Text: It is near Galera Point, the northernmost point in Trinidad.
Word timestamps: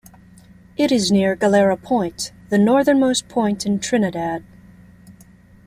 It 0.77 0.91
is 0.91 1.11
near 1.11 1.35
Galera 1.35 1.77
Point, 1.77 2.31
the 2.49 2.57
northernmost 2.57 3.27
point 3.29 3.67
in 3.67 3.79
Trinidad. 3.79 4.43